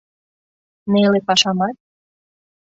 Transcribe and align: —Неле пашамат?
—Неле 0.91 1.19
пашамат? 1.27 1.75